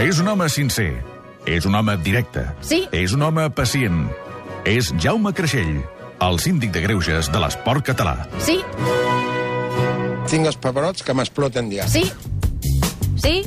És 0.00 0.18
un 0.20 0.28
home 0.32 0.48
sincer. 0.48 0.90
És 1.48 1.66
un 1.68 1.74
home 1.76 1.96
directe. 2.04 2.44
Sí. 2.64 2.82
És 2.96 3.12
un 3.16 3.22
home 3.26 3.46
pacient. 3.56 4.06
És 4.68 4.90
Jaume 5.00 5.32
Creixell, 5.36 5.78
el 6.24 6.38
síndic 6.42 6.72
de 6.74 6.82
greuges 6.84 7.30
de 7.32 7.40
l'esport 7.42 7.84
català. 7.92 8.16
Sí, 8.44 8.60
Tinc 10.30 10.46
els 10.46 10.54
pebrots 10.62 11.02
que 11.02 11.10
m'exploten 11.16 11.72
ja. 11.74 11.88
sí, 11.90 12.04
sí. 13.18 13.40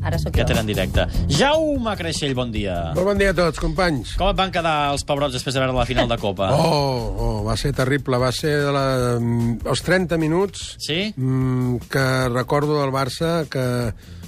Ara 0.00 0.16
sóc 0.16 0.32
jo. 0.32 0.46
tenen 0.48 0.64
directe. 0.64 1.04
Jaume 1.36 1.92
Creixell, 1.98 2.32
bon 2.38 2.48
dia. 2.54 2.78
Molt 2.96 3.10
bon 3.10 3.18
dia 3.20 3.34
a 3.34 3.36
tots, 3.36 3.60
companys. 3.60 4.14
Com 4.16 4.30
et 4.32 4.38
van 4.38 4.48
quedar 4.54 4.72
els 4.94 5.04
pebrots 5.04 5.34
després 5.36 5.52
de 5.52 5.60
veure 5.60 5.74
la 5.76 5.84
final 5.84 6.08
de 6.08 6.16
Copa? 6.22 6.48
Oh, 6.56 7.12
oh, 7.20 7.34
va 7.44 7.58
ser 7.60 7.74
terrible. 7.76 8.16
Va 8.22 8.30
ser 8.32 8.54
de 8.64 8.72
la, 8.72 8.86
mm, 9.20 9.58
els 9.68 9.82
30 9.84 10.16
minuts 10.22 10.70
Sí? 10.80 11.12
mm, 11.14 11.76
que 11.92 12.06
recordo 12.32 12.80
del 12.80 12.94
Barça 12.94 13.42
que 13.52 13.66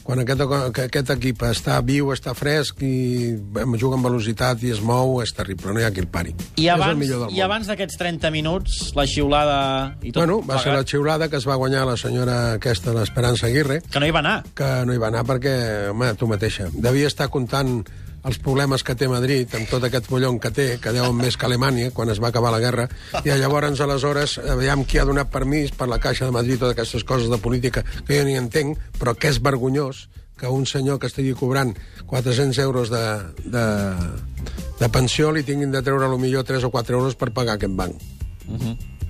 quan 0.03 0.23
aquest, 0.23 0.43
que 0.75 0.87
aquest 0.89 1.11
equip 1.15 1.43
està 1.49 1.79
viu, 1.87 2.11
està 2.15 2.35
fresc 2.35 2.83
i 2.83 3.37
juga 3.79 3.97
amb 3.99 4.07
velocitat 4.09 4.63
i 4.67 4.73
es 4.75 4.81
mou, 4.83 5.21
és 5.23 5.33
terrible, 5.37 5.73
no 5.73 5.81
hi 5.81 5.87
ha 5.87 5.93
qui 5.95 6.03
el 6.03 6.09
pari. 6.11 6.35
I 6.57 6.67
és 6.69 6.75
el 6.75 6.83
abans, 6.83 7.35
i 7.37 7.41
abans 7.45 7.71
d'aquests 7.71 7.99
30 8.01 8.31
minuts, 8.35 8.79
la 8.99 9.07
xiulada 9.07 9.59
i 10.03 10.13
tot 10.13 10.23
Bueno, 10.23 10.41
va 10.47 10.61
ser 10.63 10.75
la 10.75 10.85
xiulada 10.85 11.29
que 11.29 11.37
es 11.41 11.47
va 11.49 11.57
guanyar 11.61 11.87
la 11.87 11.97
senyora 11.97 12.55
aquesta, 12.59 12.93
l'Esperança 12.93 13.47
Aguirre, 13.47 13.81
Que 13.91 14.01
no 14.01 14.07
hi 14.07 14.15
va 14.15 14.21
anar. 14.21 14.43
que 14.55 14.71
no 14.87 14.95
hi 14.95 14.99
va 15.03 15.09
anar 15.13 15.25
perquè, 15.25 15.91
home, 15.91 16.15
tu 16.15 16.27
mateixa, 16.27 16.69
devia 16.75 17.07
estar 17.07 17.29
comptant 17.29 17.83
els 18.29 18.39
problemes 18.39 18.85
que 18.87 18.95
té 18.99 19.09
Madrid, 19.11 19.51
amb 19.59 19.69
tot 19.71 19.85
aquest 19.87 20.09
bollon 20.11 20.39
que 20.43 20.53
té, 20.55 20.67
que 20.83 20.93
deuen 20.95 21.17
més 21.19 21.37
que 21.37 21.49
Alemanya, 21.49 21.91
quan 21.95 22.13
es 22.13 22.21
va 22.23 22.31
acabar 22.31 22.53
la 22.55 22.61
guerra, 22.63 22.87
i 23.25 23.35
llavors, 23.35 23.81
aleshores, 23.81 24.39
aviam 24.55 24.85
qui 24.85 25.01
ha 25.01 25.07
donat 25.09 25.31
permís 25.33 25.75
per 25.75 25.89
la 25.91 25.99
Caixa 26.03 26.29
de 26.29 26.35
Madrid, 26.35 26.61
totes 26.61 26.77
aquestes 26.77 27.05
coses 27.05 27.31
de 27.33 27.39
política 27.43 27.83
que 28.07 28.21
jo 28.21 28.27
ni 28.29 28.39
entenc, 28.39 28.79
però 28.99 29.17
que 29.19 29.33
és 29.33 29.43
vergonyós 29.43 30.07
que 30.39 30.51
un 30.51 30.67
senyor 30.67 30.99
que 30.99 31.07
estigui 31.07 31.35
cobrant 31.39 31.75
400 32.07 32.59
euros 32.65 32.91
de, 32.91 33.03
de, 33.47 33.67
de 34.81 34.89
pensió 34.91 35.31
li 35.31 35.45
tinguin 35.47 35.71
de 35.71 35.83
treure 35.87 36.09
millor 36.19 36.43
3 36.49 36.67
o 36.67 36.71
4 36.75 36.99
euros 36.99 37.19
per 37.19 37.31
pagar 37.31 37.59
aquest 37.59 37.77
banc. 37.79 37.95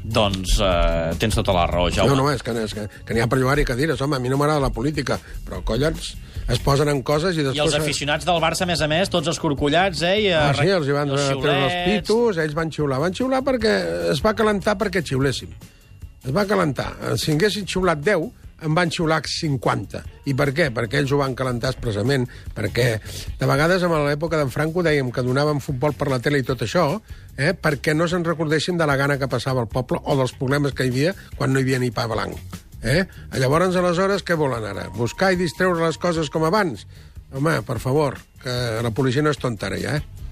Doncs 0.02 0.56
eh, 0.60 1.14
tens 1.22 1.36
tota 1.38 1.54
la 1.54 1.66
raó, 1.70 1.88
Jaume. 1.94 2.10
No, 2.16 2.24
no, 2.24 2.30
és 2.34 2.42
que, 2.42 2.54
és 2.64 2.74
que, 2.74 2.88
que 3.06 3.14
n'hi 3.14 3.22
ha 3.22 3.28
per 3.30 3.38
llogar 3.38 3.58
i 3.62 3.66
cadires. 3.68 4.00
Home, 4.02 4.18
a 4.18 4.22
mi 4.22 4.32
no 4.32 4.38
m'agrada 4.40 4.62
la 4.64 4.72
política, 4.74 5.18
però 5.46 5.62
collons, 5.66 6.12
es 6.50 6.58
posen 6.64 6.90
en 6.90 7.04
coses 7.06 7.36
i 7.36 7.40
I 7.44 7.46
després... 7.46 7.62
els 7.68 7.78
aficionats 7.78 8.26
del 8.26 8.40
Barça, 8.42 8.66
a 8.66 8.70
més 8.70 8.82
a 8.82 8.88
més, 8.90 9.12
tots 9.12 9.30
escorcollats, 9.30 10.02
eh? 10.02 10.16
I, 10.26 10.28
Ah, 10.34 10.50
eh, 10.50 10.58
sí, 10.58 10.68
els 10.74 10.90
hi 10.90 10.96
van 10.96 11.14
els 11.14 11.28
treure 11.30 11.54
els 11.68 11.78
pitos, 11.86 12.42
ells 12.42 12.58
van 12.58 12.72
xiular. 12.74 12.98
Van 13.02 13.14
xiular 13.14 13.42
perquè 13.46 13.76
es 14.10 14.22
va 14.24 14.34
calentar 14.34 14.74
perquè 14.80 15.04
xiuléssim. 15.06 15.54
Es 16.22 16.30
va 16.34 16.46
calentar. 16.46 16.92
Si 17.18 17.32
haguessin 17.34 17.66
xiulat 17.66 18.02
10, 18.02 18.30
en 18.62 18.76
van 18.76 18.90
xiular 18.94 19.20
50. 19.26 20.02
I 20.30 20.34
per 20.38 20.52
què? 20.54 20.68
Perquè 20.74 21.00
ells 21.00 21.10
ho 21.14 21.18
van 21.18 21.34
calentar 21.38 21.72
expressament, 21.72 22.28
perquè 22.54 22.88
de 23.40 23.48
vegades 23.50 23.82
en 23.82 23.94
l'època 24.06 24.38
d'en 24.38 24.52
Franco 24.54 24.84
dèiem 24.86 25.10
que 25.14 25.24
donaven 25.26 25.58
futbol 25.62 25.96
per 25.98 26.10
la 26.12 26.20
tele 26.22 26.38
i 26.42 26.46
tot 26.46 26.62
això, 26.62 26.84
eh, 27.36 27.52
perquè 27.54 27.94
no 27.94 28.08
se'n 28.08 28.24
recordessin 28.26 28.78
de 28.78 28.86
la 28.88 28.96
gana 28.96 29.18
que 29.18 29.30
passava 29.30 29.62
al 29.62 29.70
poble 29.70 30.00
o 30.02 30.16
dels 30.18 30.34
problemes 30.38 30.74
que 30.74 30.86
hi 30.86 30.92
havia 30.92 31.14
quan 31.36 31.52
no 31.52 31.60
hi 31.60 31.66
havia 31.66 31.80
ni 31.82 31.90
pa 31.90 32.06
blanc. 32.10 32.36
Eh? 32.82 33.04
Llavors, 33.38 33.76
aleshores, 33.78 34.24
què 34.26 34.34
volen 34.36 34.64
ara? 34.66 34.88
Buscar 34.96 35.32
i 35.32 35.38
distreure 35.38 35.84
les 35.84 35.98
coses 36.02 36.30
com 36.30 36.44
abans? 36.48 36.86
Home, 37.32 37.60
per 37.64 37.78
favor, 37.80 38.18
que 38.42 38.82
la 38.82 38.90
policia 38.90 39.22
no 39.22 39.30
és 39.32 39.38
tonta 39.40 39.70
ara 39.70 39.78
ja, 39.80 39.96
eh? 39.96 40.22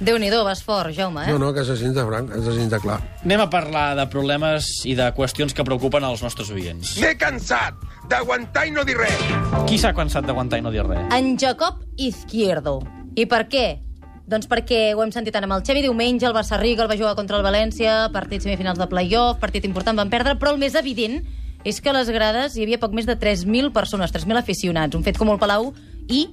Déu-n'hi-do, 0.00 0.40
vas 0.46 0.62
fort, 0.64 0.94
Jaume, 0.96 1.26
eh? 1.26 1.28
No, 1.28 1.36
no, 1.38 1.50
que 1.52 1.60
assassins 1.60 1.92
de 1.92 2.02
franc, 2.08 2.30
assassins 2.32 2.70
de 2.72 2.78
clar. 2.80 2.96
Anem 3.20 3.42
a 3.44 3.50
parlar 3.52 3.90
de 3.98 4.06
problemes 4.08 4.70
i 4.88 4.94
de 4.96 5.10
qüestions 5.12 5.52
que 5.52 5.66
preocupen 5.68 6.06
els 6.08 6.22
nostres 6.24 6.48
oients. 6.54 6.94
M'he 7.02 7.12
cansat 7.20 7.76
d'aguantar 8.08 8.64
i 8.64 8.72
no 8.72 8.86
dir 8.88 8.96
res. 8.96 9.20
Qui 9.68 9.76
s'ha 9.78 9.92
cansat 9.92 10.24
d'aguantar 10.24 10.62
i 10.62 10.64
no 10.64 10.72
dir 10.72 10.86
res? 10.88 11.04
En 11.12 11.34
Jacob 11.36 11.84
Izquierdo. 12.00 12.78
I 13.12 13.28
per 13.28 13.44
què? 13.52 13.66
Doncs 14.30 14.46
perquè 14.46 14.92
ho 14.94 15.00
hem 15.02 15.10
sentit 15.10 15.34
tant 15.34 15.42
amb 15.42 15.56
el 15.56 15.64
Xevi 15.66 15.80
diumenge, 15.82 16.28
el 16.28 16.34
Barça 16.36 16.54
Riga 16.60 16.84
el 16.84 16.90
va 16.90 16.96
jugar 16.98 17.16
contra 17.18 17.40
el 17.40 17.42
València, 17.42 18.12
partit 18.14 18.44
semifinals 18.44 18.78
de 18.78 18.86
playoff, 18.86 19.40
partit 19.42 19.66
important 19.66 19.98
van 19.98 20.12
perdre, 20.12 20.36
però 20.38 20.52
el 20.54 20.60
més 20.62 20.76
evident 20.78 21.16
és 21.66 21.80
que 21.82 21.90
a 21.90 21.96
les 21.96 22.12
grades 22.14 22.54
hi 22.54 22.62
havia 22.62 22.78
poc 22.78 22.94
més 22.94 23.10
de 23.10 23.18
3.000 23.18 23.72
persones, 23.74 24.14
3.000 24.14 24.38
aficionats, 24.38 24.94
un 24.94 25.02
fet 25.02 25.18
com 25.18 25.34
el 25.34 25.42
Palau, 25.42 25.72
i 26.06 26.28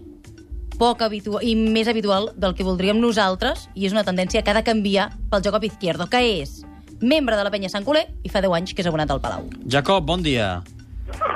poc 0.77 1.01
habitual, 1.01 1.41
i 1.41 1.57
més 1.57 1.89
habitual 1.89 2.29
del 2.37 2.53
que 2.53 2.67
voldríem 2.67 3.01
nosaltres, 3.01 3.65
i 3.73 3.89
és 3.89 3.97
una 3.97 4.05
tendència 4.05 4.45
que 4.45 4.53
ha 4.53 4.59
de 4.61 4.65
canviar 4.67 5.09
pel 5.31 5.41
Jacob 5.49 5.65
Izquierdo, 5.65 6.05
que 6.05 6.21
és 6.37 6.59
membre 7.01 7.33
de 7.33 7.49
la 7.49 7.53
penya 7.53 7.73
Sant 7.73 7.85
Coler 7.87 8.05
i 8.21 8.29
fa 8.29 8.45
10 8.45 8.61
anys 8.61 8.77
que 8.77 8.85
és 8.85 8.93
abonat 8.93 9.09
al 9.09 9.25
Palau. 9.25 9.49
Jacob, 9.65 10.05
bon 10.05 10.21
dia. 10.21 10.59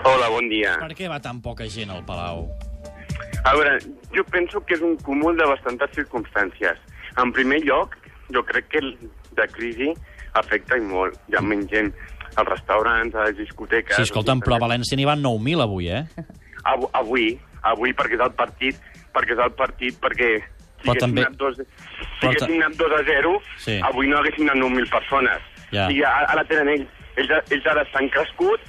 Hola, 0.06 0.30
bon 0.30 0.46
dia. 0.46 0.78
Per 0.78 0.94
què 0.94 1.10
va 1.10 1.18
tan 1.26 1.42
poca 1.42 1.66
gent 1.66 1.90
al 1.90 2.06
Palau? 2.06 2.52
A 3.44 3.54
veure, 3.56 3.80
jo 4.14 4.24
penso 4.30 4.62
que 4.66 4.76
és 4.78 4.82
un 4.86 4.98
cúmul 5.02 5.38
de 5.38 5.46
bastantes 5.50 5.90
circumstàncies. 5.98 6.78
En 7.22 7.32
primer 7.34 7.62
lloc, 7.66 7.96
jo 8.34 8.44
crec 8.46 8.68
que 8.70 8.82
de 9.36 9.48
crisi 9.56 9.90
afecta 10.38 10.78
i 10.78 10.84
molt. 10.86 11.18
Hi 11.28 11.38
ha 11.40 11.42
menys 11.44 11.70
gent 11.72 11.90
als 12.38 12.48
restaurants, 12.48 13.16
a 13.16 13.26
les 13.28 13.38
discoteques... 13.42 13.98
Sí, 13.98 14.06
escolta'm, 14.08 14.40
però 14.46 14.56
a 14.60 14.64
València 14.64 14.96
n'hi 15.00 15.08
van 15.10 15.24
9.000 15.26 15.66
avui, 15.66 15.90
eh? 15.92 16.06
Av 16.70 16.86
avui, 17.02 17.34
avui 17.74 17.92
perquè 17.98 18.16
és 18.20 18.24
el 18.24 18.32
partit, 18.38 18.78
perquè 19.16 19.36
és 19.36 19.42
el 19.44 19.52
partit, 19.58 19.98
perquè 20.00 20.30
si 20.40 20.88
Però 20.88 20.96
també- 21.02 21.26
anat 21.26 21.36
dos, 21.42 21.58
si 21.58 21.66
però 22.22 22.46
anat 22.48 22.78
2 22.80 22.94
a 23.00 23.04
0, 23.10 23.34
Sí. 23.58 23.80
avui 23.84 24.08
no 24.08 24.18
haguessin 24.22 24.50
anat 24.50 24.64
9.000 24.64 24.90
persones. 24.94 25.42
Ja. 25.72 25.86
O 25.86 25.90
sigui, 25.90 26.04
ara, 26.06 26.46
tenen 26.46 26.70
ells, 26.78 26.88
ells, 27.18 27.52
ells 27.52 27.68
ara 27.74 27.84
estan 27.90 28.08
crescuts, 28.10 28.64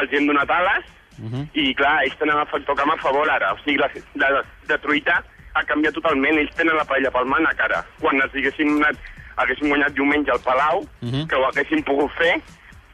els 0.00 0.12
hem 0.12 0.26
donat 0.30 0.50
ales, 0.50 0.86
Uh 1.18 1.30
-huh. 1.30 1.48
i 1.54 1.74
clar, 1.74 2.02
ells 2.04 2.16
tenen 2.18 2.38
el 2.38 2.46
factor 2.46 2.76
camp 2.76 2.90
a 2.92 2.96
favor 3.02 3.28
ara. 3.30 3.52
O 3.52 3.56
sigui, 3.64 3.76
la, 3.78 3.90
la, 4.14 4.42
la 4.68 4.78
truita 4.78 5.22
ha 5.54 5.64
canviat 5.64 5.94
totalment. 5.94 6.38
Ells 6.38 6.54
tenen 6.56 6.76
la 6.76 6.84
paella 6.84 7.10
pel 7.10 7.26
mànec 7.26 7.60
ara. 7.60 7.84
Quan 8.00 8.16
els 8.22 8.32
haguessin, 8.34 8.68
anat, 8.82 8.96
haguessin 9.36 9.68
guanyat 9.68 9.92
diumenge 9.94 10.30
al 10.30 10.40
Palau, 10.40 10.78
uh 10.80 10.86
Mhm. 11.06 11.12
-huh. 11.14 11.26
que 11.28 11.36
ho 11.36 11.44
haguessin 11.46 11.82
pogut 11.84 12.10
fer 12.18 12.40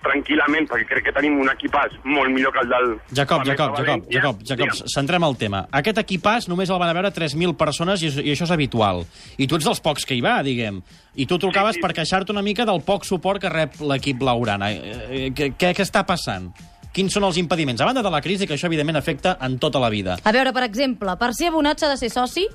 tranquil·lament, 0.03 0.69
perquè 0.71 0.87
crec 0.87 1.05
que 1.05 1.13
tenim 1.13 1.39
un 1.41 1.49
equipàs 1.49 1.91
molt 2.05 2.31
millor 2.31 2.53
que 2.53 2.61
el 2.61 2.69
del... 2.69 3.01
Jacob, 3.13 3.43
Jacob, 3.45 3.77
Jacob. 3.77 4.05
Jacob, 4.09 4.37
Jacob, 4.47 4.69
Digue'm. 4.69 4.87
centrem 4.95 5.25
el 5.25 5.37
tema. 5.37 5.67
Aquest 5.73 5.99
equipàs 5.99 6.47
només 6.49 6.71
el 6.71 6.79
van 6.79 6.89
a 6.89 6.93
veure 6.93 7.11
3.000 7.11 7.57
persones 7.57 8.03
i, 8.03 8.07
i 8.07 8.33
això 8.33 8.45
és 8.45 8.51
habitual. 8.51 9.05
I 9.37 9.47
tu 9.47 9.57
ets 9.57 9.65
dels 9.65 9.81
pocs 9.81 10.05
que 10.07 10.15
hi 10.15 10.21
va, 10.21 10.43
diguem. 10.43 10.83
I 11.17 11.27
tu 11.27 11.37
trucaves 11.39 11.75
Sí, 11.75 11.81
sí. 11.81 11.87
per 11.87 11.93
queixar-te 11.95 12.31
una 12.33 12.43
mica 12.43 12.65
del 12.65 12.81
poc 12.83 13.05
suport 13.05 13.41
que 13.41 13.49
rep 13.49 13.75
l'equip 13.81 14.19
blaurana. 14.19 14.71
Eh, 14.71 14.81
eh, 15.11 15.31
què, 15.35 15.53
què 15.75 15.83
està 15.83 16.05
passant? 16.07 16.53
Quins 16.95 17.13
són 17.13 17.27
els 17.29 17.37
impediments? 17.41 17.81
A 17.83 17.89
banda 17.89 18.03
de 18.03 18.11
la 18.11 18.21
crisi, 18.25 18.47
que 18.47 18.57
això 18.57 18.69
evidentment 18.71 18.99
afecta 18.99 19.37
en 19.45 19.59
tota 19.61 19.81
la 19.83 19.91
vida. 19.93 20.17
A 20.25 20.33
veure, 20.33 20.53
per 20.57 20.65
exemple, 20.67 21.15
per 21.21 21.33
ser 21.37 21.51
abonat 21.53 21.81
s'ha 21.81 21.93
de 21.93 21.99
ser 22.01 22.11
soci? 22.11 22.47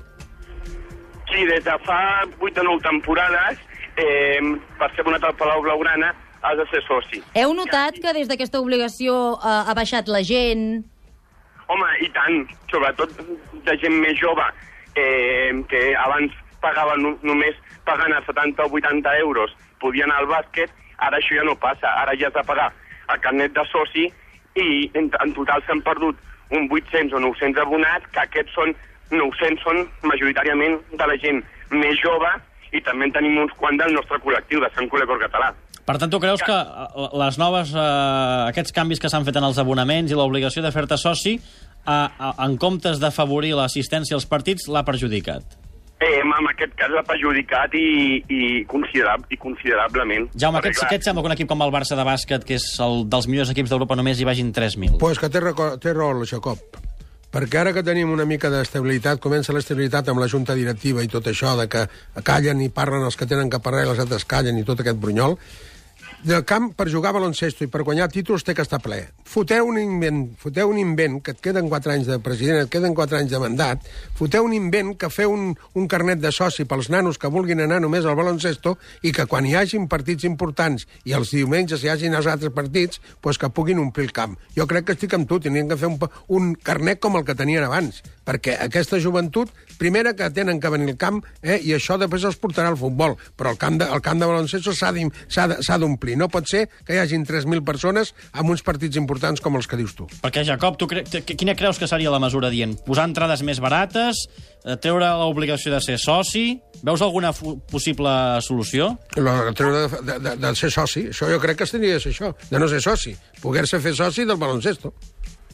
Sí, 1.30 1.46
des 1.50 1.64
de 1.66 1.76
fa 1.86 2.00
8 2.40 2.62
o 2.62 2.66
9 2.68 2.82
temporades, 2.84 3.62
eh, 3.96 4.42
per 4.80 4.90
ser 4.94 5.06
abonat 5.06 5.24
al 5.24 5.36
Palau 5.40 5.62
Blaugrana, 5.62 6.14
has 6.44 6.58
de 6.58 6.66
ser 6.72 6.82
soci. 6.88 7.22
Heu 7.40 7.54
notat 7.56 8.00
que 8.04 8.14
des 8.14 8.28
d'aquesta 8.28 8.60
obligació 8.60 9.38
eh, 9.38 9.54
ha 9.70 9.74
baixat 9.78 10.10
la 10.12 10.22
gent? 10.28 10.84
Home, 11.72 11.90
i 12.04 12.10
tant, 12.14 12.44
sobretot 12.72 13.14
de 13.64 13.78
gent 13.80 13.96
més 14.02 14.18
jove, 14.20 14.46
eh, 15.00 15.54
que 15.70 15.84
abans 16.04 16.34
pagava 16.62 16.98
no, 17.00 17.16
només 17.24 17.56
pagant 17.88 18.12
a 18.16 18.22
70 18.26 18.66
o 18.66 18.74
80 18.82 19.16
euros, 19.22 19.56
podia 19.80 20.04
anar 20.08 20.20
al 20.22 20.32
bàsquet, 20.32 20.74
ara 20.98 21.20
això 21.20 21.40
ja 21.40 21.48
no 21.48 21.56
passa, 21.60 21.88
ara 22.02 22.18
ja 22.20 22.28
has 22.28 22.36
de 22.36 22.44
pagar 22.48 22.70
el 23.14 23.20
carnet 23.24 23.56
de 23.56 23.64
soci 23.72 24.10
i 24.60 24.90
en, 24.94 25.10
en 25.10 25.36
total 25.36 25.64
s'han 25.66 25.82
perdut 25.86 26.18
un 26.54 26.68
800 26.70 27.16
o 27.18 27.22
900 27.24 27.62
abonats, 27.66 28.08
que 28.14 28.24
aquests 28.24 28.54
són 28.54 28.74
900 29.14 29.62
són 29.66 29.84
majoritàriament 30.10 30.80
de 30.94 31.10
la 31.10 31.18
gent 31.22 31.42
més 31.74 32.00
jove 32.02 32.32
i 32.74 32.82
també 32.82 33.10
en 33.10 33.16
tenim 33.16 33.38
uns 33.44 33.54
quants 33.60 33.82
del 33.82 33.94
nostre 33.94 34.20
col·lectiu, 34.24 34.62
de 34.62 34.70
Sant 34.74 34.90
Col·lecor 34.90 35.22
Català. 35.22 35.52
Per 35.84 35.98
tant, 36.00 36.10
tu 36.10 36.20
creus 36.24 36.42
que 36.46 36.56
eh, 36.56 37.08
les 37.20 37.38
noves, 37.42 37.74
eh, 37.76 37.84
aquests 38.48 38.74
canvis 38.76 39.02
que 39.04 39.12
s'han 39.12 39.28
fet 39.28 39.38
en 39.40 39.50
els 39.50 39.60
abonaments 39.62 40.12
i 40.12 40.18
l'obligació 40.18 40.64
de 40.64 40.72
fer-te 40.72 40.98
soci, 40.98 41.36
eh, 41.36 41.92
eh, 41.92 42.32
en 42.46 42.56
comptes 42.58 43.02
d'afavorir 43.04 43.54
l'assistència 43.60 44.18
als 44.18 44.30
partits, 44.30 44.70
l'ha 44.72 44.86
perjudicat? 44.88 45.60
Eh, 46.02 46.20
en 46.20 46.48
aquest 46.50 46.74
cas 46.76 46.92
l'ha 46.92 47.04
perjudicat 47.08 47.76
i, 47.80 48.22
i, 48.28 48.40
considerab 48.68 49.24
i 49.32 49.38
considerablement. 49.40 50.28
Jaume, 50.36 50.60
què, 50.64 50.74
clar, 50.76 50.90
què 50.92 51.00
et 51.00 51.06
sembla 51.06 51.24
que 51.24 51.32
un 51.32 51.36
equip 51.38 51.52
com 51.52 51.62
el 51.64 51.72
Barça 51.72 51.96
de 52.00 52.04
bàsquet, 52.08 52.44
que 52.48 52.58
és 52.60 52.66
el 52.84 53.06
dels 53.12 53.30
millors 53.32 53.54
equips 53.54 53.72
d'Europa, 53.72 53.96
només 53.96 54.20
hi 54.20 54.28
vagin 54.28 54.52
3.000? 54.56 54.98
pues 55.00 55.22
que 55.22 55.30
té, 55.32 55.40
té 55.80 55.94
raó 55.94 56.12
el 56.18 56.28
Jacob. 56.28 56.60
Perquè 57.34 57.58
ara 57.64 57.72
que 57.74 57.82
tenim 57.82 58.12
una 58.14 58.28
mica 58.30 58.52
d'estabilitat, 58.54 59.18
comença 59.22 59.56
l'estabilitat 59.56 60.12
amb 60.12 60.22
la 60.22 60.28
junta 60.30 60.54
directiva 60.54 61.02
i 61.02 61.10
tot 61.10 61.26
això, 61.32 61.56
de 61.58 61.66
que 61.66 61.88
callen 62.22 62.62
i 62.62 62.70
parlen 62.70 63.08
els 63.08 63.18
que 63.18 63.26
tenen 63.26 63.50
que 63.50 63.62
parlar 63.64 63.88
i 63.88 63.90
els 63.90 64.04
altres 64.04 64.28
callen 64.30 64.60
i 64.60 64.66
tot 64.68 64.84
aquest 64.84 65.00
brunyol, 65.02 65.40
del 66.24 66.46
camp 66.48 66.70
per 66.78 66.88
jugar 66.88 67.10
a 67.12 67.18
baloncesto 67.18 67.66
i 67.66 67.68
per 67.68 67.82
guanyar 67.84 68.08
títols 68.12 68.46
té 68.48 68.54
que 68.56 68.64
estar 68.64 68.80
ple. 68.80 69.02
Foteu 69.28 69.66
un 69.68 69.76
invent, 69.82 70.22
foteu 70.40 70.70
un 70.72 70.78
invent 70.80 71.18
que 71.24 71.34
et 71.36 71.42
queden 71.44 71.68
4 71.68 71.92
anys 71.92 72.08
de 72.08 72.18
president, 72.24 72.62
et 72.64 72.70
queden 72.72 72.94
4 72.96 73.18
anys 73.18 73.32
de 73.34 73.40
mandat, 73.42 73.82
foteu 74.16 74.46
un 74.48 74.54
invent 74.56 74.94
que 75.00 75.10
feu 75.12 75.34
un, 75.34 75.50
un 75.76 75.88
carnet 75.92 76.22
de 76.24 76.32
soci 76.32 76.64
pels 76.70 76.88
nanos 76.94 77.18
que 77.20 77.28
vulguin 77.34 77.60
anar 77.66 77.82
només 77.84 78.06
al 78.08 78.16
baloncesto 78.16 78.78
i 79.04 79.12
que 79.12 79.26
quan 79.28 79.46
hi 79.50 79.56
hagin 79.60 79.90
partits 79.92 80.24
importants 80.30 80.88
i 81.04 81.12
els 81.18 81.34
diumenges 81.36 81.84
hi 81.84 81.92
hagin 81.92 82.16
els 82.16 82.30
altres 82.32 82.54
partits, 82.56 83.02
pues 83.20 83.38
que 83.42 83.50
puguin 83.50 83.80
omplir 83.84 84.06
el 84.08 84.16
camp. 84.16 84.38
Jo 84.56 84.68
crec 84.70 84.86
que 84.88 84.96
estic 84.96 85.18
amb 85.18 85.28
tu, 85.28 85.42
tenien 85.44 85.68
que 85.68 85.76
fer 85.78 85.92
un, 85.92 86.00
un 86.30 86.54
carnet 86.56 87.02
com 87.04 87.18
el 87.20 87.26
que 87.28 87.36
tenien 87.36 87.66
abans, 87.68 88.00
perquè 88.24 88.56
aquesta 88.64 89.02
joventut, 89.04 89.52
primera 89.78 90.14
que 90.16 90.30
tenen 90.32 90.62
que 90.64 90.70
venir 90.72 90.94
al 90.96 91.02
camp, 91.02 91.20
eh, 91.42 91.60
i 91.60 91.74
això 91.76 91.98
després 92.00 92.24
els 92.24 92.40
portarà 92.40 92.70
al 92.72 92.80
futbol, 92.80 93.18
però 93.36 93.52
el 93.52 93.60
camp 93.60 93.82
de, 93.82 93.90
el 93.92 94.00
camp 94.06 94.22
de 94.24 94.30
baloncesto 94.30 94.72
s'ha 94.72 94.94
d'im- 94.96 95.12
d'omplir. 96.14 96.18
No 96.18 96.30
pot 96.30 96.48
ser 96.48 96.68
que 96.86 96.96
hi 96.96 97.00
hagin 97.00 97.26
3.000 97.26 97.64
persones 97.66 98.14
amb 98.34 98.50
uns 98.50 98.64
partits 98.64 98.98
importants 98.98 99.42
com 99.42 99.56
els 99.56 99.68
que 99.68 99.78
dius 99.78 99.96
tu. 99.96 100.08
Perquè, 100.22 100.44
Jacob, 100.46 100.78
tu 100.78 100.88
cre 100.88 101.04
quina 101.04 101.56
creus 101.56 101.80
que 101.80 101.88
seria 101.88 102.12
la 102.12 102.20
mesura 102.20 102.50
dient? 102.50 102.76
Posar 102.86 103.08
entrades 103.08 103.44
més 103.44 103.60
barates, 103.60 104.28
eh, 104.66 104.78
treure 104.78 105.10
l'obligació 105.24 105.74
de 105.74 105.82
ser 105.82 105.98
soci... 105.98 106.60
Veus 106.84 107.00
alguna 107.00 107.30
possible 107.32 108.12
solució? 108.44 108.90
La, 109.16 109.54
treure 109.56 109.86
de, 109.88 110.02
de, 110.04 110.18
de, 110.20 110.34
de 110.36 110.50
ser 110.60 110.68
soci, 110.68 111.06
això 111.14 111.30
jo 111.32 111.38
crec 111.40 111.62
que 111.62 111.64
estaria 111.64 111.94
de 111.96 112.02
ser 112.04 112.12
això, 112.12 112.34
de 112.50 112.60
no 112.60 112.68
ser 112.68 112.82
soci. 112.84 113.14
Poder-se 113.40 113.80
fer 113.80 113.94
soci 113.96 114.26
del 114.28 114.36
baloncesto. 114.36 114.92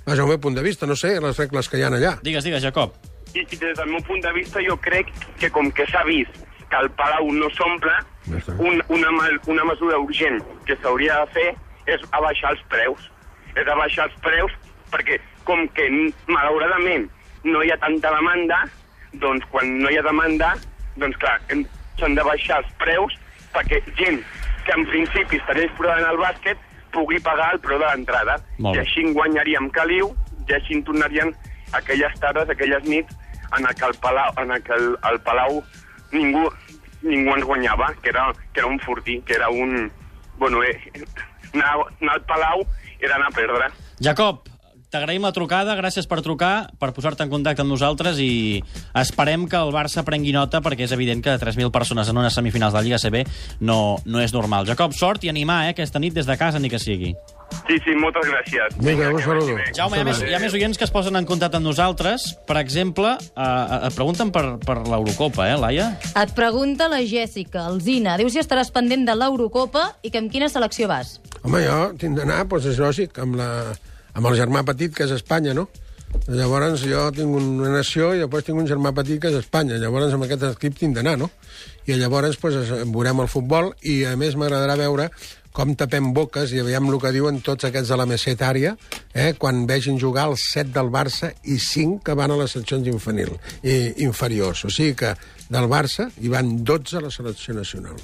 Vaja, 0.07 0.23
el 0.23 0.31
meu 0.31 0.39
punt 0.41 0.57
de 0.57 0.65
vista, 0.65 0.89
no 0.89 0.97
sé 0.97 1.19
les 1.21 1.37
regles 1.37 1.69
que 1.69 1.77
hi 1.77 1.85
ha 1.85 1.93
allà. 1.93 2.15
Digues, 2.25 2.41
digues, 2.41 2.65
Jacob. 2.65 2.97
I, 3.35 3.43
I 3.45 3.61
des 3.61 3.77
del 3.77 3.91
meu 3.91 4.01
punt 4.07 4.25
de 4.25 4.33
vista 4.33 4.63
jo 4.65 4.73
crec 4.81 5.13
que 5.37 5.53
com 5.53 5.69
que 5.69 5.85
s'ha 5.91 6.01
vist 6.09 6.48
que 6.69 6.81
el 6.83 6.89
Palau 6.97 7.31
no 7.33 7.49
s'omple, 7.57 7.93
un, 8.57 8.81
una, 8.87 9.29
una 9.47 9.65
mesura 9.71 9.99
urgent 9.99 10.41
que 10.67 10.77
s'hauria 10.81 11.21
de 11.23 11.31
fer 11.37 11.47
és 11.95 12.03
abaixar 12.11 12.53
els 12.55 12.61
preus. 12.71 13.07
És 13.57 13.67
abaixar 13.67 14.07
els 14.09 14.17
preus 14.25 14.53
perquè 14.93 15.17
com 15.47 15.65
que 15.77 15.87
malauradament 16.29 17.07
no 17.43 17.63
hi 17.63 17.71
ha 17.73 17.79
tanta 17.81 18.11
demanda, 18.13 18.63
doncs 19.23 19.45
quan 19.49 19.79
no 19.81 19.89
hi 19.89 19.97
ha 19.97 20.05
demanda, 20.05 20.53
doncs 21.01 21.17
clar, 21.21 21.39
s'han 21.99 22.17
de 22.17 22.25
baixar 22.25 22.61
els 22.61 22.71
preus 22.81 23.15
perquè 23.53 23.81
gent 23.97 24.21
que 24.65 24.75
en 24.75 24.85
principi 24.85 25.39
estaria 25.39 25.65
disposada 25.65 26.03
en 26.03 26.11
el 26.11 26.21
bàsquet 26.21 26.65
pugui 26.93 27.19
pagar 27.25 27.53
el 27.55 27.61
preu 27.63 27.79
de 27.81 27.87
l'entrada. 27.87 28.37
I 28.61 28.77
així 28.83 29.07
guanyaríem 29.13 29.69
caliu 29.73 30.11
i 30.47 30.53
així 30.57 30.77
en 30.77 30.85
tornarien 30.85 31.33
aquelles 31.77 32.15
tardes, 32.21 32.49
aquelles 32.49 32.85
nits 32.85 33.15
en 33.57 33.65
el 33.65 33.75
que 33.75 33.85
el 33.85 33.95
Palau, 34.01 34.33
en 34.37 34.51
el, 34.51 34.61
que 34.63 34.73
el, 34.73 34.95
el 35.11 35.19
Palau 35.25 35.63
ningú, 36.11 36.45
ningú 37.01 37.35
ens 37.35 37.45
guanyava, 37.45 37.93
que 38.01 38.09
era, 38.13 38.29
que 38.53 38.61
era 38.63 38.69
un 38.69 38.79
fortí, 38.79 39.21
que 39.21 39.33
era 39.33 39.49
un... 39.49 39.91
Bueno, 40.37 40.63
eh, 40.63 40.79
anar, 41.53 41.75
anar 42.01 42.13
al 42.15 42.23
Palau 42.25 42.63
era 42.99 43.15
anar 43.15 43.27
a 43.27 43.35
perdre. 43.35 43.67
Jacob, 43.99 44.47
t'agraïm 44.89 45.23
la 45.25 45.33
trucada, 45.35 45.75
gràcies 45.77 46.07
per 46.09 46.21
trucar, 46.25 46.69
per 46.81 46.91
posar-te 46.95 47.25
en 47.25 47.31
contacte 47.31 47.63
amb 47.63 47.71
nosaltres 47.71 48.19
i 48.23 48.61
esperem 48.97 49.45
que 49.49 49.59
el 49.59 49.73
Barça 49.75 50.03
prengui 50.05 50.33
nota 50.35 50.63
perquè 50.65 50.87
és 50.87 50.95
evident 50.95 51.21
que 51.25 51.37
3.000 51.41 51.71
persones 51.73 52.09
en 52.09 52.17
unes 52.17 52.33
semifinals 52.33 52.73
de 52.73 52.79
la 52.79 52.85
Lliga 52.87 53.01
CB 53.01 53.25
no, 53.61 53.99
no 54.05 54.23
és 54.23 54.33
normal. 54.33 54.67
Jacob, 54.69 54.95
sort 54.97 55.25
i 55.25 55.33
animar 55.33 55.65
eh, 55.67 55.75
aquesta 55.75 56.01
nit 56.01 56.15
des 56.17 56.29
de 56.29 56.37
casa, 56.39 56.59
ni 56.59 56.71
que 56.71 56.81
sigui. 56.81 57.13
Sí, 57.69 57.75
sí, 57.85 57.93
moltes 57.99 58.25
gràcies. 58.25 58.75
Vinga, 58.81 59.09
un 59.11 59.17
que 59.19 59.23
saludo. 59.23 59.57
Jaume, 59.77 59.97
hi 59.97 60.01
ha, 60.01 60.05
més, 60.07 60.21
hi 60.25 60.33
ha 60.33 60.39
més 60.41 60.53
oients 60.57 60.77
que 60.79 60.85
es 60.87 60.91
posen 60.93 61.15
en 61.19 61.25
contacte 61.29 61.59
amb 61.59 61.67
nosaltres. 61.69 62.29
Per 62.49 62.57
exemple, 62.57 63.11
eh, 63.19 63.87
et 63.89 63.93
pregunten 63.97 64.31
per, 64.33 64.43
per 64.63 64.79
l'Eurocopa, 64.87 65.45
eh, 65.51 65.57
Laia? 65.59 65.89
Et 66.17 66.33
pregunta 66.37 66.87
la 66.89 67.01
Jèssica, 67.05 67.67
Alzina. 67.69 68.15
Diu 68.17 68.29
si 68.33 68.41
estaràs 68.41 68.71
pendent 68.73 69.05
de 69.05 69.13
l'Eurocopa 69.17 69.85
i 70.01 70.09
que 70.09 70.17
amb 70.21 70.31
quina 70.33 70.49
selecció 70.49 70.87
vas. 70.89 71.19
Home, 71.43 71.61
jo 71.67 71.77
tinc 72.01 72.17
d'anar, 72.17 72.41
doncs 72.49 72.65
és 72.73 72.81
lògic, 72.81 73.19
amb, 73.21 73.37
la, 73.39 73.49
amb 74.15 74.31
el 74.31 74.39
germà 74.39 74.65
petit, 74.65 74.93
que 74.95 75.05
és 75.05 75.13
Espanya, 75.19 75.53
no? 75.53 75.67
Llavors 76.25 76.81
jo 76.81 77.03
tinc 77.13 77.35
una 77.37 77.69
nació 77.69 78.15
i 78.17 78.21
després 78.23 78.47
tinc 78.47 78.57
un 78.57 78.65
germà 78.69 78.89
petit 78.97 79.19
que 79.21 79.29
és 79.29 79.35
Espanya. 79.43 79.77
Llavors 79.77 80.15
amb 80.17 80.25
aquest 80.25 80.41
equip 80.55 80.79
tinc 80.79 80.95
d'anar, 80.97 81.19
no? 81.21 81.29
I 81.85 81.93
llavors 82.01 82.37
pues, 82.41 82.55
es- 82.63 82.71
veurem 82.89 83.21
el 83.21 83.29
futbol 83.29 83.75
i 83.85 83.99
a 84.09 84.15
més 84.17 84.33
m'agradarà 84.35 84.75
veure 84.79 85.09
com 85.55 85.73
tapem 85.75 86.11
boques 86.13 86.53
i 86.53 86.61
veiem 86.65 86.91
el 86.91 86.99
que 87.01 87.13
diuen 87.15 87.41
tots 87.45 87.67
aquests 87.67 87.89
de 87.91 87.97
la 87.99 88.07
mesetària 88.09 88.75
eh, 89.13 89.33
quan 89.39 89.65
vegin 89.69 89.99
jugar 90.01 90.27
els 90.29 90.45
7 90.53 90.73
del 90.75 90.91
Barça 90.93 91.33
i 91.43 91.57
5 91.59 92.03
que 92.05 92.15
van 92.17 92.31
a 92.31 92.39
les 92.39 92.55
seccions 92.57 92.87
infantil, 92.87 93.33
i, 93.63 94.05
inferiors. 94.05 94.65
O 94.65 94.73
sigui 94.73 94.95
que 94.99 95.15
del 95.49 95.67
Barça 95.71 96.09
hi 96.21 96.31
van 96.31 96.59
12 96.63 96.97
a 96.99 97.05
la 97.07 97.13
selecció 97.13 97.57
nacional. 97.57 97.97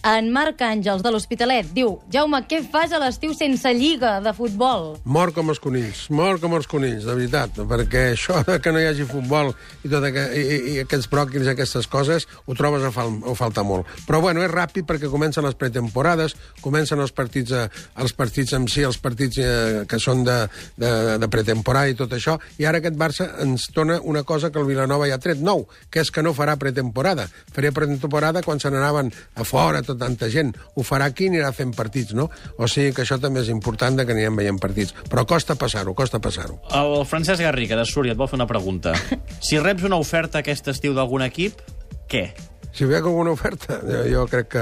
En 0.00 0.30
Marc 0.32 0.62
Àngels, 0.64 1.02
de 1.04 1.10
l'Hospitalet, 1.12 1.66
diu 1.76 1.98
Jaume, 2.12 2.38
què 2.48 2.62
fas 2.72 2.92
a 2.96 2.98
l'estiu 3.02 3.34
sense 3.36 3.68
lliga 3.76 4.14
de 4.24 4.32
futbol? 4.32 4.94
Mort 5.04 5.34
com 5.36 5.52
els 5.52 5.58
conills, 5.60 6.06
mort 6.16 6.40
com 6.40 6.54
els 6.56 6.68
conills, 6.70 7.04
de 7.04 7.16
veritat, 7.18 7.58
perquè 7.68 8.06
això 8.14 8.38
que 8.64 8.72
no 8.72 8.80
hi 8.80 8.86
hagi 8.88 9.04
futbol 9.04 9.50
i, 9.52 9.90
tot 9.92 10.06
aqu 10.08 10.22
i, 10.32 10.44
i 10.72 10.76
aquests 10.86 11.10
bròquils 11.12 11.44
i 11.44 11.52
aquestes 11.52 11.88
coses 11.92 12.24
ho 12.46 12.56
trobes 12.56 12.86
a, 12.88 12.92
fal 12.94 13.12
a 13.28 13.34
faltar 13.36 13.66
molt. 13.68 13.90
Però 14.06 14.22
bueno, 14.24 14.40
és 14.46 14.48
ràpid 14.48 14.88
perquè 14.88 15.10
comencen 15.12 15.44
les 15.44 15.58
pretemporades, 15.60 16.36
comencen 16.64 17.04
els 17.04 17.12
partits, 17.12 17.52
eh, 17.52 17.68
els 18.00 18.16
partits 18.16 18.56
en 18.56 18.70
si, 18.72 18.86
els 18.88 19.00
partits 19.04 19.42
eh, 19.44 19.84
que 19.84 20.00
són 20.00 20.24
de, 20.24 20.38
de, 20.80 20.94
de 21.20 21.28
pretemporada 21.28 21.92
i 21.92 21.98
tot 22.00 22.16
això, 22.16 22.38
i 22.56 22.64
ara 22.64 22.80
aquest 22.80 22.96
Barça 23.00 23.28
ens 23.44 23.68
dona 23.76 24.00
una 24.00 24.24
cosa 24.24 24.48
que 24.48 24.62
el 24.64 24.68
Vilanova 24.68 25.12
ja 25.12 25.20
ha 25.20 25.26
tret 25.28 25.44
nou, 25.44 25.66
que 25.92 26.00
és 26.00 26.08
que 26.08 26.24
no 26.24 26.32
farà 26.32 26.56
pretemporada. 26.56 27.28
Faria 27.52 27.76
pretemporada 27.76 28.40
quan 28.40 28.64
se 28.64 28.72
n'anaven 28.72 29.12
a 29.36 29.44
fora 29.44 29.84
tota 29.90 30.06
tanta 30.06 30.30
gent. 30.32 30.54
Ho 30.74 30.84
farà 30.86 31.10
aquí 31.10 31.26
i 31.28 31.32
anirà 31.34 31.50
fent 31.56 31.74
partits, 31.76 32.14
no? 32.16 32.28
O 32.58 32.68
sigui 32.70 32.94
que 32.96 33.04
això 33.04 33.18
també 33.20 33.42
és 33.44 33.50
important 33.52 33.98
de 33.98 34.06
que 34.06 34.14
anirem 34.16 34.38
veient 34.40 34.60
partits. 34.62 34.94
Però 35.10 35.26
costa 35.28 35.56
passar-ho, 35.60 35.94
costa 35.98 36.22
passar-ho. 36.22 36.60
El 36.76 37.02
Francesc 37.10 37.42
Garriga, 37.44 37.78
de 37.78 37.86
Súria, 37.88 38.14
et 38.16 38.20
vol 38.20 38.30
fer 38.30 38.40
una 38.40 38.48
pregunta. 38.50 38.94
Si 39.50 39.58
reps 39.58 39.82
una 39.88 39.96
oferta 39.98 40.40
aquest 40.40 40.68
estiu 40.70 40.92
d'algun 40.94 41.24
equip, 41.24 41.58
què? 42.10 42.28
Si 42.76 42.86
veig 42.86 43.02
alguna 43.02 43.32
oferta, 43.34 43.80
jo, 43.82 44.02
jo 44.06 44.24
crec 44.30 44.48
que 44.52 44.60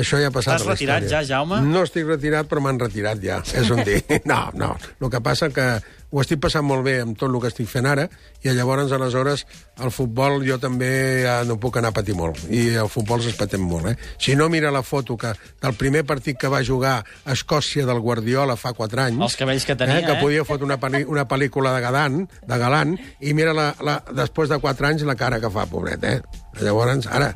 això 0.00 0.18
ja 0.18 0.30
ha 0.30 0.34
passat 0.34 0.56
Estàs 0.56 0.64
a 0.64 0.70
la 0.70 0.74
retirat 0.74 1.04
ja, 1.10 1.20
Jaume? 1.28 1.60
No 1.68 1.84
estic 1.86 2.08
retirat, 2.08 2.48
però 2.50 2.62
m'han 2.64 2.80
retirat 2.82 3.20
ja. 3.22 3.38
És 3.54 3.70
un 3.70 3.84
dir. 3.86 4.00
No, 4.26 4.48
no. 4.58 4.72
El 4.98 5.12
que 5.12 5.20
passa 5.22 5.50
que 5.54 5.68
ho 6.14 6.22
estic 6.22 6.38
passant 6.44 6.62
molt 6.62 6.84
bé 6.86 7.00
amb 7.02 7.18
tot 7.18 7.26
el 7.26 7.40
que 7.42 7.50
estic 7.50 7.66
fent 7.66 7.88
ara 7.90 8.04
i 8.44 8.52
llavors, 8.54 8.92
aleshores, 8.94 9.42
el 9.82 9.90
futbol 9.90 10.44
jo 10.46 10.60
també 10.62 10.90
ja 11.24 11.40
no 11.48 11.56
puc 11.58 11.80
anar 11.80 11.90
a 11.90 11.96
patir 11.96 12.14
molt. 12.14 12.44
I 12.54 12.76
el 12.84 12.90
futbol 12.92 13.22
s'espatem 13.24 13.64
molt, 13.66 13.90
eh? 13.90 14.12
Si 14.22 14.36
no, 14.38 14.46
mira 14.52 14.70
la 14.74 14.84
foto 14.86 15.16
que 15.18 15.32
del 15.34 15.74
primer 15.80 16.04
partit 16.06 16.38
que 16.38 16.52
va 16.52 16.62
jugar 16.62 17.00
a 17.02 17.34
Escòcia 17.34 17.86
del 17.88 18.02
Guardiola 18.04 18.54
fa 18.60 18.74
4 18.76 19.06
anys... 19.08 19.26
Els 19.26 19.38
cabells 19.40 19.66
que 19.66 19.78
tenia, 19.80 19.98
eh? 20.04 20.06
Que 20.06 20.14
eh? 20.14 20.22
podia 20.22 20.46
fotre 20.46 20.68
una, 20.68 20.78
una 21.08 21.26
pel·lícula 21.26 21.74
de 21.74 21.82
galant, 21.82 22.22
de 22.46 22.62
galant, 22.62 22.94
i 23.20 23.34
mira 23.34 23.56
la, 23.56 23.72
la, 23.82 23.98
després 24.14 24.52
de 24.52 24.60
4 24.62 24.92
anys 24.92 25.06
la 25.08 25.18
cara 25.18 25.42
que 25.42 25.50
fa, 25.50 25.66
pobret, 25.70 26.04
eh? 26.06 26.20
Llavors, 26.62 27.08
ara, 27.10 27.32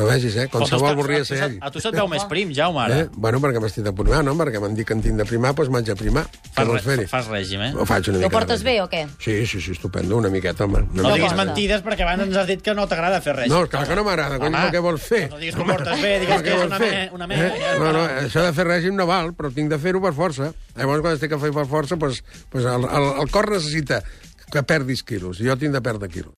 no 0.00 0.06
vegis, 0.08 0.34
eh? 0.40 0.48
Qualsevol 0.50 0.96
volia 0.98 1.24
ser 1.28 1.42
ell. 1.44 1.58
A 1.60 1.70
tu 1.70 1.80
se't 1.84 1.94
veu 1.94 2.08
més 2.10 2.24
prim, 2.30 2.50
Jaume, 2.56 2.80
ara. 2.86 2.98
Eh? 3.04 3.08
Bueno, 3.14 3.38
perquè 3.44 3.60
m'estic 3.62 3.84
de 3.86 3.92
primar, 3.96 4.22
no? 4.24 4.34
Perquè 4.40 4.58
m'han 4.62 4.74
dit 4.78 4.88
que 4.88 4.96
en 4.96 5.02
tinc 5.04 5.20
de 5.20 5.26
primar, 5.28 5.52
doncs 5.54 5.70
m'haig 5.74 5.86
de 5.92 5.96
primar. 6.00 6.24
Fas, 6.56 6.84
re, 6.86 6.96
fas 7.10 7.28
règim, 7.30 7.60
eh? 7.68 7.70
Ho 7.76 7.84
faig 7.86 8.08
una 8.08 8.18
Ho 8.18 8.20
mica. 8.22 8.28
de 8.28 8.34
portes 8.34 8.62
bé 8.66 8.78
o 8.82 8.88
què? 8.90 9.04
Sí, 9.20 9.36
sí, 9.46 9.60
sí, 9.60 9.72
estupendo, 9.76 10.16
una 10.16 10.28
miqueta, 10.32 10.64
home. 10.64 10.80
Una 10.80 10.88
No 10.88 11.02
miqueta. 11.02 11.14
diguis 11.20 11.36
mentides, 11.38 11.84
perquè 11.84 12.02
abans 12.08 12.22
ens 12.26 12.36
has 12.36 12.46
dit 12.48 12.62
que 12.62 12.74
no 12.74 12.88
t'agrada 12.88 13.20
fer 13.20 13.36
règim. 13.36 13.52
No, 13.52 13.66
clar 13.68 13.86
que 13.86 13.96
no 14.00 14.04
m'agrada, 14.08 14.38
cony, 14.40 14.56
què 14.72 14.80
vols 14.82 15.02
fer? 15.02 15.28
no 15.30 15.38
diguis 15.38 15.54
que 15.54 15.62
ho 15.62 15.66
portes 15.66 16.00
bé, 16.02 16.14
digues 16.24 16.42
que 16.42 16.54
és 16.56 16.64
una 16.66 16.78
me- 16.78 17.10
una 17.12 17.26
mena, 17.26 17.46
Eh? 17.54 17.76
No, 17.78 17.92
no, 17.92 18.04
això 18.24 18.42
de 18.44 18.52
fer 18.56 18.66
règim 18.66 18.94
no 18.96 19.06
val, 19.06 19.32
però 19.36 19.52
tinc 19.54 19.70
de 19.70 19.78
fer-ho 19.78 20.00
per 20.00 20.12
força. 20.14 20.52
Llavors, 20.76 21.00
quan 21.02 21.14
estic 21.14 21.32
a 21.32 21.38
fer 21.38 21.52
per 21.52 21.66
força, 21.66 21.96
doncs, 21.96 22.22
doncs 22.52 22.64
el, 22.66 22.84
el, 22.88 23.06
el 23.22 23.30
cor 23.30 23.50
necessita 23.50 24.02
que 24.50 24.62
perdis 24.66 25.04
quilos, 25.06 25.38
i 25.40 25.46
jo 25.46 25.54
tinc 25.56 25.70
de 25.72 25.80
perdre 25.80 26.08
quilos. 26.10 26.28